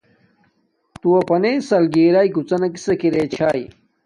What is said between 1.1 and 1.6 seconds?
اپنانݵ